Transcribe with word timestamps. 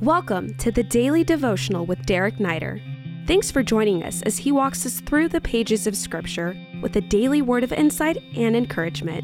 Welcome 0.00 0.54
to 0.54 0.70
the 0.72 0.82
Daily 0.82 1.24
Devotional 1.24 1.84
with 1.84 2.06
Derek 2.06 2.36
Neider. 2.36 2.80
Thanks 3.26 3.50
for 3.50 3.62
joining 3.62 4.02
us 4.02 4.22
as 4.22 4.38
he 4.38 4.50
walks 4.50 4.86
us 4.86 5.00
through 5.00 5.28
the 5.28 5.42
pages 5.42 5.86
of 5.86 5.94
Scripture 5.94 6.56
with 6.80 6.96
a 6.96 7.02
daily 7.02 7.42
word 7.42 7.64
of 7.64 7.70
insight 7.70 8.16
and 8.34 8.56
encouragement. 8.56 9.22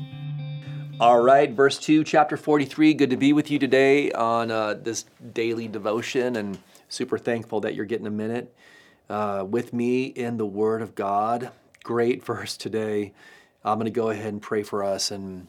All 1.01 1.23
right, 1.23 1.51
verse 1.51 1.79
2, 1.79 2.05
chapter 2.05 2.37
43. 2.37 2.93
Good 2.93 3.09
to 3.09 3.17
be 3.17 3.33
with 3.33 3.51
you 3.51 3.59
today 3.59 4.13
on 4.13 4.51
uh, 4.51 4.75
this 4.75 5.07
daily 5.33 5.67
devotion, 5.67 6.37
and 6.37 6.59
super 6.91 7.17
thankful 7.17 7.63
that 7.63 7.75
you're 7.75 7.87
getting 7.87 8.07
a 8.07 8.11
minute 8.11 8.55
uh, 9.09 9.47
with 9.49 9.73
me 9.73 10.05
in 10.05 10.37
the 10.37 10.45
Word 10.45 10.83
of 10.83 10.95
God. 10.95 11.53
Great 11.85 12.23
verse 12.23 12.55
today. 12.55 13.15
I'm 13.65 13.79
going 13.79 13.87
to 13.87 13.91
go 13.91 14.11
ahead 14.11 14.31
and 14.31 14.43
pray 14.43 14.63
for 14.63 14.85
us, 14.85 15.11
and 15.11 15.47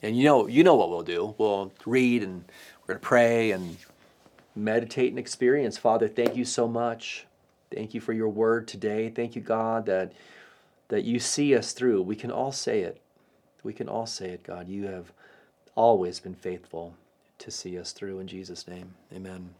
and 0.00 0.16
you 0.16 0.22
know 0.22 0.46
you 0.46 0.62
know 0.62 0.76
what 0.76 0.90
we'll 0.90 1.02
do. 1.02 1.34
We'll 1.38 1.72
read, 1.84 2.22
and 2.22 2.44
we're 2.82 2.94
going 2.94 3.00
to 3.00 3.04
pray, 3.04 3.50
and 3.50 3.78
meditate 4.54 5.10
and 5.10 5.18
experience. 5.18 5.78
Father, 5.78 6.08
thank 6.08 6.36
you 6.36 6.44
so 6.44 6.68
much. 6.68 7.26
Thank 7.74 7.94
you 7.94 8.00
for 8.00 8.12
your 8.12 8.28
word 8.28 8.68
today. 8.68 9.10
Thank 9.10 9.34
you, 9.34 9.42
God, 9.42 9.86
that 9.86 10.12
that 10.88 11.04
you 11.04 11.18
see 11.18 11.56
us 11.56 11.72
through. 11.72 12.02
We 12.02 12.14
can 12.14 12.30
all 12.30 12.52
say 12.52 12.80
it. 12.80 13.00
We 13.62 13.72
can 13.72 13.88
all 13.88 14.06
say 14.06 14.30
it, 14.30 14.42
God. 14.42 14.68
You 14.68 14.86
have 14.86 15.12
always 15.74 16.20
been 16.20 16.34
faithful 16.34 16.94
to 17.38 17.50
see 17.50 17.78
us 17.78 17.92
through 17.92 18.20
in 18.20 18.26
Jesus' 18.26 18.68
name. 18.68 18.94
Amen. 19.12 19.54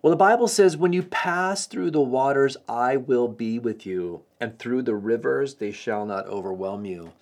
Well, 0.00 0.10
the 0.10 0.16
Bible 0.16 0.48
says, 0.48 0.76
When 0.76 0.92
you 0.92 1.02
pass 1.02 1.66
through 1.66 1.90
the 1.90 2.00
waters, 2.00 2.56
I 2.68 2.96
will 2.96 3.28
be 3.28 3.58
with 3.58 3.84
you, 3.86 4.22
and 4.40 4.58
through 4.58 4.82
the 4.82 4.94
rivers, 4.94 5.54
they 5.54 5.70
shall 5.70 6.06
not 6.06 6.26
overwhelm 6.26 6.84
you. 6.84 7.12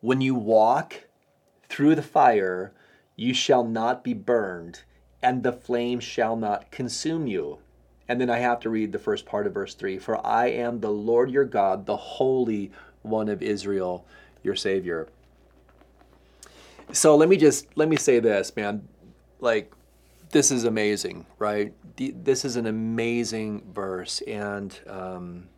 When 0.00 0.20
you 0.20 0.34
walk 0.34 1.04
through 1.68 1.94
the 1.94 2.02
fire, 2.02 2.72
you 3.16 3.34
shall 3.34 3.64
not 3.64 4.02
be 4.02 4.14
burned 4.14 4.82
and 5.22 5.42
the 5.42 5.52
flame 5.52 6.00
shall 6.00 6.36
not 6.36 6.70
consume 6.70 7.26
you. 7.26 7.58
And 8.08 8.20
then 8.20 8.30
I 8.30 8.38
have 8.38 8.60
to 8.60 8.70
read 8.70 8.92
the 8.92 8.98
first 8.98 9.24
part 9.24 9.46
of 9.46 9.54
verse 9.54 9.74
3 9.74 9.98
For 9.98 10.24
I 10.26 10.48
am 10.48 10.80
the 10.80 10.90
Lord 10.90 11.30
your 11.30 11.44
God, 11.44 11.86
the 11.86 11.96
Holy 11.96 12.72
One 13.02 13.28
of 13.28 13.42
Israel, 13.42 14.04
your 14.42 14.56
Savior. 14.56 15.08
So 16.92 17.16
let 17.16 17.28
me 17.28 17.36
just 17.36 17.68
let 17.76 17.88
me 17.88 17.96
say 17.96 18.18
this, 18.18 18.54
man. 18.56 18.88
Like 19.38 19.72
this 20.30 20.50
is 20.50 20.64
amazing, 20.64 21.26
right? 21.38 21.72
This 21.96 22.44
is 22.44 22.56
an 22.56 22.66
amazing 22.66 23.62
verse, 23.72 24.22
and 24.22 24.76
um, 24.88 25.48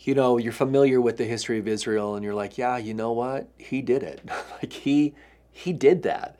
you 0.00 0.14
know 0.14 0.36
you're 0.38 0.52
familiar 0.52 1.00
with 1.00 1.16
the 1.16 1.24
history 1.24 1.58
of 1.58 1.68
Israel, 1.68 2.16
and 2.16 2.24
you're 2.24 2.34
like, 2.34 2.58
yeah, 2.58 2.76
you 2.76 2.94
know 2.94 3.12
what? 3.12 3.48
He 3.58 3.82
did 3.82 4.02
it. 4.02 4.20
like 4.62 4.72
he 4.72 5.14
he 5.52 5.72
did 5.72 6.02
that. 6.02 6.38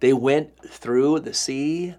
They 0.00 0.12
went 0.12 0.56
through 0.68 1.20
the 1.20 1.34
sea, 1.34 1.94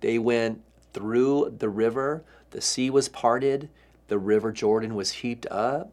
they 0.00 0.18
went 0.18 0.62
through 0.92 1.54
the 1.58 1.68
river. 1.68 2.22
The 2.50 2.60
sea 2.60 2.88
was 2.88 3.08
parted, 3.08 3.68
the 4.08 4.18
river 4.18 4.52
Jordan 4.52 4.94
was 4.94 5.10
heaped 5.10 5.46
up. 5.50 5.92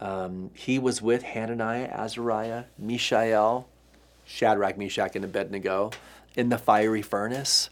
Um, 0.00 0.50
he 0.54 0.78
was 0.78 1.02
with 1.02 1.22
Hananiah, 1.22 1.88
Azariah, 1.88 2.64
Mishael, 2.78 3.68
Shadrach, 4.24 4.78
Meshach, 4.78 5.16
and 5.16 5.24
Abednego 5.24 5.90
in 6.36 6.48
the 6.48 6.56
fiery 6.56 7.02
furnace. 7.02 7.70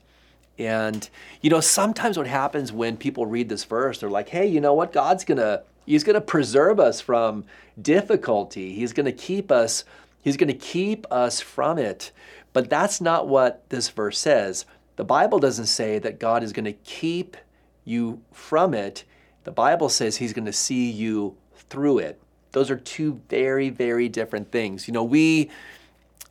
And 0.58 1.08
you 1.40 1.48
know, 1.48 1.60
sometimes 1.60 2.18
what 2.18 2.26
happens 2.26 2.72
when 2.72 2.96
people 2.96 3.26
read 3.26 3.48
this 3.48 3.64
verse, 3.64 4.00
they're 4.00 4.10
like, 4.10 4.28
"Hey, 4.28 4.46
you 4.46 4.60
know 4.60 4.74
what? 4.74 4.92
God's 4.92 5.24
gonna 5.24 5.62
He's 5.86 6.04
gonna 6.04 6.20
preserve 6.20 6.78
us 6.78 7.00
from 7.00 7.44
difficulty. 7.80 8.74
He's 8.74 8.92
gonna 8.92 9.12
keep 9.12 9.50
us. 9.50 9.84
He's 10.20 10.36
gonna 10.36 10.52
keep 10.52 11.06
us 11.10 11.40
from 11.40 11.78
it." 11.78 12.10
But 12.52 12.70
that's 12.70 13.00
not 13.00 13.28
what 13.28 13.68
this 13.68 13.88
verse 13.88 14.18
says. 14.18 14.64
The 14.96 15.04
Bible 15.04 15.38
doesn't 15.38 15.66
say 15.66 15.98
that 15.98 16.18
God 16.18 16.42
is 16.42 16.52
going 16.52 16.64
to 16.64 16.72
keep 16.72 17.36
you 17.84 18.22
from 18.32 18.74
it. 18.74 19.04
The 19.44 19.50
Bible 19.50 19.88
says 19.88 20.16
He's 20.16 20.32
going 20.32 20.46
to 20.46 20.52
see 20.52 20.90
you 20.90 21.36
through 21.70 21.98
it. 21.98 22.20
Those 22.52 22.70
are 22.70 22.76
two 22.76 23.20
very, 23.28 23.70
very 23.70 24.08
different 24.08 24.50
things. 24.50 24.88
You 24.88 24.94
know, 24.94 25.04
we, 25.04 25.50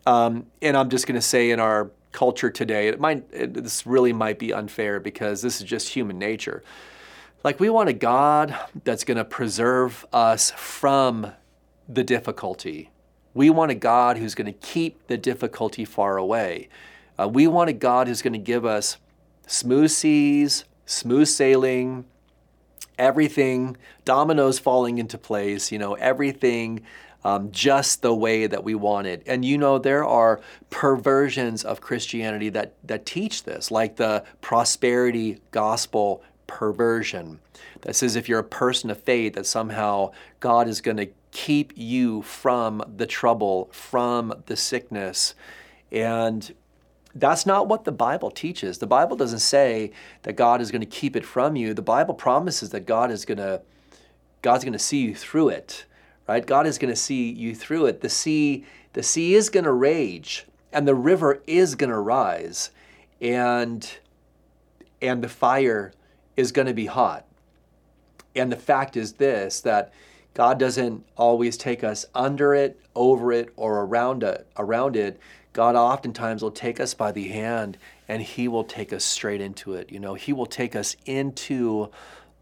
um, 0.06 0.48
and 0.62 0.76
I'm 0.76 0.90
just 0.90 1.08
going 1.08 1.16
to 1.16 1.22
say 1.22 1.52
in 1.52 1.60
our 1.60 1.92
culture 2.12 2.50
today, 2.50 2.88
it 2.88 3.00
might, 3.00 3.24
it, 3.32 3.54
this 3.54 3.86
really 3.86 4.14
might 4.14 4.40
be 4.40 4.52
unfair 4.52 5.00
because 5.00 5.42
this 5.42 5.62
is 5.62 5.68
just 5.68 5.90
human 5.90 6.18
nature. 6.18 6.64
Like, 7.44 7.60
we 7.60 7.70
want 7.70 7.90
a 7.90 7.94
God 7.94 8.58
that's 8.84 9.04
going 9.04 9.18
to 9.18 9.26
preserve 9.26 10.06
us 10.12 10.52
from 10.52 11.32
the 11.88 12.04
difficulty, 12.04 12.90
we 13.38 13.52
want 13.52 13.70
a 13.70 13.76
God 13.76 14.18
who's 14.18 14.34
going 14.34 14.52
to 14.52 14.60
keep 14.60 15.06
the 15.06 15.16
difficulty 15.16 15.86
far 15.86 16.18
away. 16.18 16.70
Uh, 17.20 17.28
we 17.28 17.46
want 17.46 17.70
a 17.70 17.74
God 17.74 18.08
who's 18.08 18.24
going 18.24 18.34
to 18.34 18.40
give 18.40 18.66
us 18.66 18.98
smooth 19.46 19.92
seas, 19.92 20.66
smooth 20.88 21.28
sailing, 21.28 22.06
everything, 22.98 23.78
dominoes 24.06 24.58
falling 24.58 24.98
into 24.98 25.20
place, 25.20 25.72
you 25.72 25.78
know, 25.78 25.94
everything 25.94 26.82
um, 27.24 27.52
just 27.52 28.02
the 28.02 28.14
way 28.14 28.48
that 28.48 28.64
we 28.64 28.74
want 28.74 29.06
it. 29.06 29.22
And 29.28 29.46
you 29.46 29.60
know, 29.60 29.78
there 29.78 30.04
are 30.04 30.42
perversions 30.72 31.64
of 31.64 31.80
Christianity 31.80 32.50
that, 32.50 32.74
that 32.86 33.06
teach 33.06 33.44
this, 33.44 33.70
like 33.70 33.98
the 33.98 34.24
prosperity 34.42 35.42
gospel 35.52 36.24
perversion 36.48 37.40
that 37.82 37.96
says 37.96 38.16
if 38.16 38.28
you're 38.28 38.40
a 38.40 38.44
person 38.44 38.90
of 38.90 39.02
faith, 39.04 39.34
that 39.34 39.46
somehow 39.46 40.12
God 40.40 40.68
is 40.68 40.82
going 40.82 40.98
to 40.98 41.10
keep 41.32 41.74
you 41.76 42.22
from 42.22 42.84
the 42.96 43.06
trouble, 43.06 43.70
from 43.72 44.44
the 44.46 44.56
sickness. 44.56 45.36
And 45.92 46.54
that's 47.14 47.46
not 47.46 47.68
what 47.68 47.84
the 47.84 47.92
Bible 47.92 48.32
teaches. 48.32 48.78
The 48.78 48.88
Bible 48.88 49.18
doesn't 49.18 49.40
say 49.40 49.92
that 50.24 50.34
God 50.34 50.62
is 50.62 50.72
going 50.72 50.82
to 50.82 50.88
keep 50.88 51.16
it 51.16 51.26
from 51.26 51.56
you. 51.56 51.74
The 51.74 51.82
Bible 51.82 52.14
promises 52.14 52.70
that 52.72 52.86
God 52.86 53.12
is 53.12 53.26
going 53.26 53.40
to 53.40 53.62
God's 54.42 54.64
going 54.64 54.74
to 54.74 54.80
see 54.80 55.00
you 55.00 55.16
through 55.16 55.50
it. 55.50 55.86
Right? 56.28 56.46
God 56.46 56.68
is 56.68 56.78
going 56.78 56.94
to 56.94 57.00
see 57.00 57.32
you 57.32 57.56
through 57.56 57.88
it. 57.88 58.02
The 58.02 58.10
sea 58.10 58.66
the 58.94 59.04
sea 59.04 59.36
is 59.36 59.50
going 59.50 59.64
to 59.66 59.72
rage 59.72 60.46
and 60.72 60.88
the 60.88 60.96
river 60.96 61.42
is 61.48 61.76
going 61.76 61.90
to 61.90 62.00
rise 62.00 62.72
and 63.22 63.98
and 65.02 65.24
the 65.24 65.30
fire 65.30 65.94
is 66.36 66.52
going 66.52 66.68
to 66.68 66.74
be 66.74 66.88
hot. 66.88 67.26
And 68.36 68.52
the 68.52 68.58
fact 68.58 68.96
is 68.96 69.14
this 69.14 69.62
that 69.62 69.92
God 70.38 70.60
doesn't 70.60 71.04
always 71.16 71.58
take 71.58 71.84
us 71.84 72.06
under 72.14 72.54
it, 72.54 72.80
over 72.94 73.32
it, 73.32 73.52
or 73.56 73.82
around 73.82 74.22
it. 74.22 74.46
Around 74.56 74.96
it, 74.96 75.20
God 75.52 75.76
oftentimes 75.76 76.44
will 76.44 76.52
take 76.52 76.80
us 76.80 76.94
by 76.94 77.12
the 77.12 77.30
hand 77.30 77.80
and 78.08 78.22
He 78.22 78.48
will 78.48 78.64
take 78.64 78.94
us 78.94 79.04
straight 79.04 79.42
into 79.42 79.74
it. 79.74 79.92
You 79.92 80.00
know, 80.00 80.14
He 80.14 80.34
will 80.34 80.46
take 80.46 80.76
us 80.76 80.96
into 81.08 81.90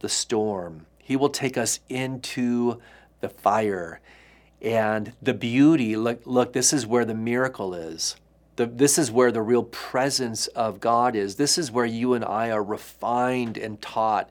the 0.01 0.09
storm. 0.09 0.87
He 0.97 1.15
will 1.15 1.29
take 1.29 1.57
us 1.57 1.79
into 1.87 2.81
the 3.21 3.29
fire. 3.29 4.01
And 4.61 5.13
the 5.21 5.33
beauty, 5.33 5.95
look, 5.95 6.19
look, 6.25 6.51
this 6.51 6.73
is 6.73 6.85
where 6.85 7.05
the 7.05 7.15
miracle 7.15 7.73
is. 7.73 8.17
The, 8.57 8.65
this 8.65 8.97
is 8.97 9.09
where 9.09 9.31
the 9.31 9.41
real 9.41 9.63
presence 9.63 10.47
of 10.47 10.81
God 10.81 11.15
is. 11.15 11.37
This 11.37 11.57
is 11.57 11.71
where 11.71 11.85
you 11.85 12.13
and 12.13 12.25
I 12.25 12.51
are 12.51 12.61
refined 12.61 13.57
and 13.57 13.81
taught 13.81 14.29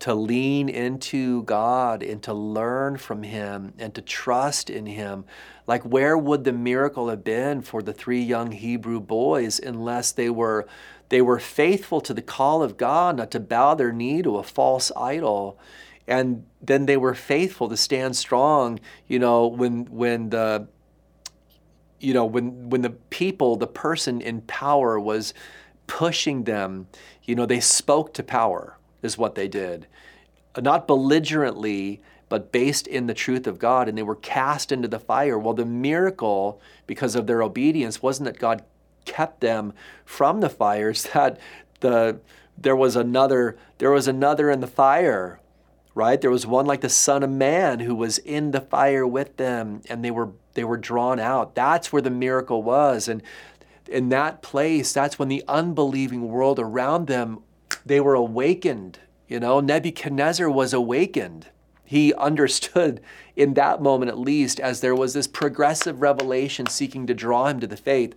to 0.00 0.14
lean 0.14 0.68
into 0.68 1.42
God 1.42 2.02
and 2.02 2.22
to 2.22 2.32
learn 2.32 2.96
from 2.96 3.22
Him 3.22 3.74
and 3.78 3.94
to 3.94 4.02
trust 4.02 4.70
in 4.70 4.86
Him. 4.86 5.24
Like, 5.66 5.82
where 5.82 6.16
would 6.16 6.44
the 6.44 6.52
miracle 6.52 7.08
have 7.08 7.24
been 7.24 7.62
for 7.62 7.82
the 7.82 7.92
three 7.92 8.22
young 8.22 8.52
Hebrew 8.52 9.00
boys 9.00 9.58
unless 9.58 10.12
they 10.12 10.30
were, 10.30 10.66
they 11.08 11.20
were 11.20 11.40
faithful 11.40 12.00
to 12.02 12.14
the 12.14 12.22
call 12.22 12.62
of 12.62 12.76
God 12.76 13.16
not 13.16 13.30
to 13.32 13.40
bow 13.40 13.74
their 13.74 13.92
knee 13.92 14.22
to 14.22 14.36
a 14.36 14.42
false 14.42 14.92
idol? 14.96 15.58
And 16.06 16.46
then 16.62 16.86
they 16.86 16.96
were 16.96 17.14
faithful 17.14 17.68
to 17.68 17.76
stand 17.76 18.16
strong, 18.16 18.80
you 19.06 19.18
know, 19.18 19.46
when, 19.46 19.84
when 19.86 20.30
the 20.30 20.68
you 22.00 22.14
know 22.14 22.24
when 22.24 22.70
when 22.70 22.82
the 22.82 22.90
people 22.90 23.56
the 23.56 23.66
person 23.66 24.20
in 24.20 24.40
power 24.42 25.00
was 25.00 25.34
pushing 25.86 26.44
them 26.44 26.86
you 27.24 27.34
know 27.34 27.46
they 27.46 27.60
spoke 27.60 28.14
to 28.14 28.22
power 28.22 28.78
is 29.02 29.18
what 29.18 29.34
they 29.34 29.48
did. 29.48 29.86
Not 30.56 30.86
belligerently, 30.86 32.00
but 32.28 32.52
based 32.52 32.86
in 32.86 33.06
the 33.06 33.14
truth 33.14 33.46
of 33.46 33.58
God, 33.58 33.88
and 33.88 33.96
they 33.96 34.02
were 34.02 34.16
cast 34.16 34.72
into 34.72 34.88
the 34.88 34.98
fire. 34.98 35.38
Well, 35.38 35.54
the 35.54 35.64
miracle, 35.64 36.60
because 36.86 37.14
of 37.14 37.26
their 37.26 37.42
obedience, 37.42 38.02
wasn't 38.02 38.26
that 38.26 38.38
God 38.38 38.64
kept 39.04 39.40
them 39.40 39.72
from 40.04 40.40
the 40.40 40.50
fires, 40.50 41.02
that 41.14 41.38
the 41.80 42.20
there 42.60 42.76
was 42.76 42.96
another 42.96 43.56
there 43.78 43.90
was 43.90 44.08
another 44.08 44.50
in 44.50 44.60
the 44.60 44.66
fire 44.66 45.40
right 45.94 46.20
there 46.20 46.30
was 46.30 46.46
one 46.46 46.66
like 46.66 46.80
the 46.80 46.88
son 46.88 47.22
of 47.22 47.30
man 47.30 47.80
who 47.80 47.94
was 47.94 48.18
in 48.18 48.50
the 48.50 48.60
fire 48.60 49.06
with 49.06 49.36
them 49.36 49.80
and 49.88 50.04
they 50.04 50.10
were 50.10 50.30
they 50.54 50.64
were 50.64 50.76
drawn 50.76 51.20
out 51.20 51.54
that's 51.54 51.92
where 51.92 52.02
the 52.02 52.10
miracle 52.10 52.62
was 52.62 53.08
and 53.08 53.22
in 53.86 54.08
that 54.08 54.42
place 54.42 54.92
that's 54.92 55.18
when 55.18 55.28
the 55.28 55.44
unbelieving 55.46 56.28
world 56.28 56.58
around 56.58 57.06
them 57.06 57.40
they 57.88 58.00
were 58.00 58.14
awakened. 58.14 59.00
You 59.26 59.40
know, 59.40 59.60
Nebuchadnezzar 59.60 60.48
was 60.48 60.72
awakened. 60.72 61.48
He 61.84 62.14
understood 62.18 63.00
in 63.36 63.54
that 63.54 63.82
moment, 63.82 64.10
at 64.10 64.18
least, 64.18 64.60
as 64.60 64.80
there 64.80 64.94
was 64.94 65.14
this 65.14 65.26
progressive 65.26 66.00
revelation 66.00 66.66
seeking 66.66 67.06
to 67.06 67.14
draw 67.14 67.46
him 67.46 67.60
to 67.60 67.66
the 67.66 67.76
faith. 67.76 68.14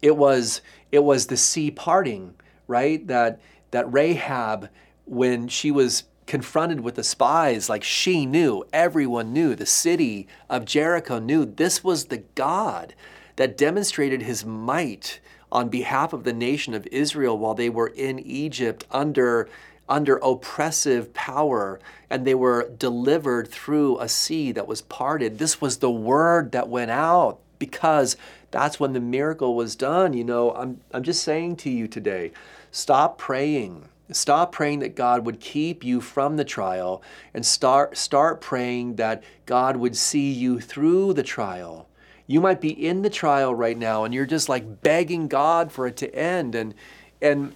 It 0.00 0.16
was 0.16 0.60
it 0.90 1.04
was 1.04 1.26
the 1.26 1.36
sea 1.36 1.70
parting, 1.70 2.34
right? 2.66 3.06
That 3.06 3.40
that 3.70 3.92
Rahab 3.92 4.68
when 5.04 5.48
she 5.48 5.70
was 5.70 6.04
confronted 6.26 6.80
with 6.80 6.94
the 6.94 7.04
spies, 7.04 7.68
like 7.68 7.82
she 7.84 8.24
knew, 8.24 8.64
everyone 8.72 9.32
knew, 9.32 9.54
the 9.54 9.66
city 9.66 10.28
of 10.48 10.64
Jericho 10.64 11.18
knew 11.18 11.44
this 11.44 11.82
was 11.82 12.06
the 12.06 12.22
God 12.34 12.94
that 13.36 13.56
demonstrated 13.56 14.22
his 14.22 14.44
might 14.44 15.20
on 15.52 15.68
behalf 15.68 16.12
of 16.12 16.24
the 16.24 16.32
nation 16.32 16.74
of 16.74 16.88
Israel 16.90 17.38
while 17.38 17.54
they 17.54 17.68
were 17.70 17.88
in 17.88 18.18
Egypt 18.18 18.84
under 18.90 19.48
under 19.88 20.16
oppressive 20.18 21.12
power 21.12 21.78
and 22.08 22.26
they 22.26 22.34
were 22.34 22.70
delivered 22.78 23.48
through 23.48 23.98
a 23.98 24.08
sea 24.08 24.50
that 24.50 24.66
was 24.66 24.80
parted. 24.80 25.38
This 25.38 25.60
was 25.60 25.78
the 25.78 25.90
word 25.90 26.52
that 26.52 26.68
went 26.68 26.90
out 26.90 27.38
because 27.58 28.16
that's 28.50 28.80
when 28.80 28.94
the 28.94 29.00
miracle 29.00 29.54
was 29.54 29.76
done. 29.76 30.14
You 30.14 30.24
know, 30.24 30.52
I'm, 30.52 30.80
I'm 30.92 31.02
just 31.02 31.22
saying 31.22 31.56
to 31.56 31.70
you 31.70 31.86
today 31.86 32.32
stop 32.70 33.18
praying. 33.18 33.88
Stop 34.10 34.52
praying 34.52 34.80
that 34.80 34.94
God 34.94 35.24
would 35.26 35.40
keep 35.40 35.84
you 35.84 36.00
from 36.00 36.36
the 36.36 36.44
trial 36.44 37.02
and 37.34 37.44
start, 37.44 37.96
start 37.96 38.40
praying 38.40 38.96
that 38.96 39.22
God 39.46 39.76
would 39.76 39.96
see 39.96 40.32
you 40.32 40.60
through 40.60 41.12
the 41.14 41.22
trial. 41.22 41.86
You 42.26 42.40
might 42.40 42.60
be 42.60 42.70
in 42.70 43.02
the 43.02 43.10
trial 43.10 43.54
right 43.54 43.76
now 43.76 44.04
and 44.04 44.14
you're 44.14 44.26
just 44.26 44.48
like 44.48 44.82
begging 44.82 45.28
God 45.28 45.72
for 45.72 45.86
it 45.86 45.96
to 45.98 46.14
end. 46.14 46.54
And, 46.54 46.74
and 47.20 47.54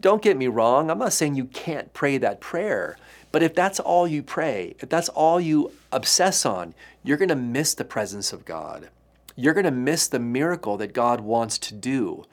don't 0.00 0.22
get 0.22 0.36
me 0.36 0.46
wrong, 0.46 0.90
I'm 0.90 0.98
not 0.98 1.12
saying 1.12 1.34
you 1.34 1.46
can't 1.46 1.92
pray 1.92 2.18
that 2.18 2.40
prayer. 2.40 2.96
But 3.32 3.42
if 3.42 3.54
that's 3.54 3.80
all 3.80 4.06
you 4.06 4.22
pray, 4.22 4.76
if 4.78 4.88
that's 4.88 5.08
all 5.08 5.40
you 5.40 5.72
obsess 5.90 6.46
on, 6.46 6.74
you're 7.02 7.16
going 7.16 7.28
to 7.30 7.34
miss 7.34 7.74
the 7.74 7.84
presence 7.84 8.32
of 8.32 8.44
God. 8.44 8.90
You're 9.34 9.54
going 9.54 9.64
to 9.64 9.72
miss 9.72 10.06
the 10.06 10.20
miracle 10.20 10.76
that 10.76 10.92
God 10.92 11.20
wants 11.20 11.58
to 11.58 11.74
do. 11.74 12.24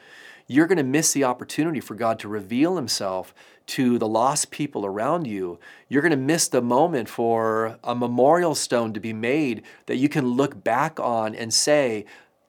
You're 0.52 0.68
going 0.68 0.80
to 0.80 0.84
miss 0.84 1.14
the 1.14 1.24
opportunity 1.24 1.80
for 1.80 1.96
God 1.96 2.20
to 2.20 2.28
reveal 2.28 2.76
himself 2.76 3.34
to 3.68 3.98
the 3.98 4.08
lost 4.08 4.52
people 4.52 4.86
around 4.86 5.26
you. 5.26 5.60
You're 5.88 6.02
going 6.02 6.12
to 6.12 6.18
miss 6.18 6.50
the 6.50 6.62
moment 6.62 7.08
for 7.08 7.80
a 7.86 7.96
memorial 7.96 8.54
stone 8.54 8.92
to 8.92 9.00
be 9.00 9.14
made 9.14 9.64
that 9.86 9.96
you 9.96 10.10
can 10.10 10.28
look 10.28 10.62
back 10.62 11.00
on 11.00 11.36
and 11.36 11.54
say, 11.54 12.04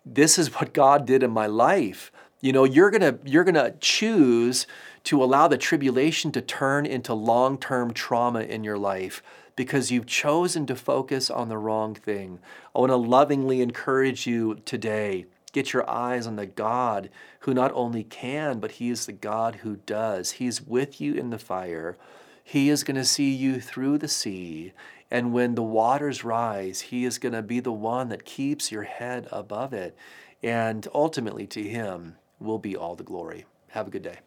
This 0.04 0.36
is 0.36 0.52
what 0.52 0.72
God 0.72 1.06
did 1.06 1.22
in 1.22 1.30
my 1.30 1.46
life. 1.46 2.10
You 2.40 2.52
know, 2.52 2.64
you're 2.64 2.90
going 2.90 3.02
to, 3.02 3.20
you're 3.24 3.44
going 3.44 3.54
to 3.54 3.76
choose 3.78 4.66
to 5.04 5.22
allow 5.22 5.46
the 5.46 5.56
tribulation 5.56 6.32
to 6.32 6.40
turn 6.40 6.86
into 6.86 7.14
long 7.14 7.56
term 7.56 7.92
trauma 7.92 8.40
in 8.40 8.64
your 8.64 8.78
life 8.78 9.22
because 9.54 9.92
you've 9.92 10.06
chosen 10.06 10.66
to 10.66 10.74
focus 10.74 11.30
on 11.30 11.48
the 11.48 11.56
wrong 11.58 11.94
thing. 11.94 12.40
I 12.74 12.80
want 12.80 12.90
to 12.90 12.96
lovingly 12.96 13.60
encourage 13.60 14.26
you 14.26 14.56
today 14.64 15.26
get 15.52 15.72
your 15.72 15.88
eyes 15.88 16.26
on 16.26 16.36
the 16.36 16.46
God 16.46 17.10
who 17.40 17.54
not 17.54 17.70
only 17.74 18.04
can, 18.04 18.58
but 18.58 18.72
He 18.72 18.90
is 18.90 19.06
the 19.06 19.12
God 19.12 19.56
who 19.56 19.76
does. 19.76 20.32
He's 20.32 20.62
with 20.62 21.00
you 21.00 21.14
in 21.14 21.30
the 21.30 21.38
fire. 21.38 21.96
He 22.42 22.68
is 22.68 22.84
going 22.84 22.96
to 22.96 23.04
see 23.04 23.30
you 23.30 23.60
through 23.60 23.98
the 23.98 24.08
sea. 24.08 24.72
And 25.10 25.32
when 25.32 25.54
the 25.54 25.62
waters 25.62 26.24
rise, 26.24 26.80
He 26.80 27.04
is 27.04 27.18
going 27.18 27.34
to 27.34 27.42
be 27.42 27.60
the 27.60 27.72
one 27.72 28.08
that 28.08 28.24
keeps 28.24 28.72
your 28.72 28.82
head 28.82 29.28
above 29.30 29.72
it. 29.72 29.96
And 30.42 30.88
ultimately, 30.94 31.46
to 31.48 31.62
Him 31.62 32.16
will 32.40 32.58
be 32.58 32.74
all 32.76 32.96
the 32.96 33.04
glory. 33.04 33.44
Have 33.68 33.86
a 33.86 33.90
good 33.90 34.02
day. 34.02 34.18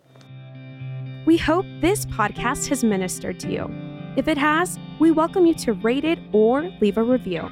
We 1.26 1.38
hope 1.38 1.66
this 1.82 2.06
podcast 2.06 2.68
has 2.70 2.84
ministered 2.84 3.40
to 3.42 3.52
you. 3.52 3.70
If 4.16 4.28
it 4.28 4.38
has, 4.38 4.80
we 5.00 5.12
welcome 5.12 5.46
you 5.46 5.56
to 5.56 5.74
rate 5.74 6.06
it 6.06 6.20
or 6.32 6.72
leave 6.80 6.98
a 6.98 7.04
review. 7.04 7.50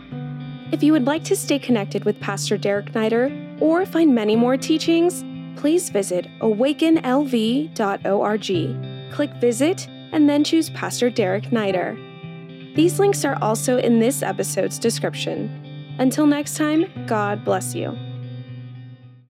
If 0.72 0.82
you 0.82 0.92
would 0.92 1.06
like 1.06 1.24
to 1.26 1.36
stay 1.36 1.60
connected 1.60 2.06
with 2.06 2.20
Pastor 2.20 2.58
Derek 2.58 2.94
Neider 2.94 3.43
or 3.60 3.86
find 3.86 4.14
many 4.14 4.36
more 4.36 4.58
teachings, 4.58 5.24
please 5.60 5.90
visit 5.90 6.28
awakenlv.org. 6.40 9.14
Click 9.14 9.32
Visit 9.36 9.88
and 10.12 10.30
then 10.30 10.44
choose 10.44 10.70
Pastor 10.72 11.10
Derek 11.10 11.46
Neider. 11.46 12.76
These 12.76 13.00
links 13.00 13.24
are 13.24 13.38
also 13.42 13.78
in 13.78 14.00
this 14.00 14.24
episode's 14.24 14.80
description. 14.80 15.96
Until 16.00 16.26
next 16.26 16.58
time, 16.58 16.92
God 17.06 17.46
bless 17.46 17.76
you. 17.76 17.96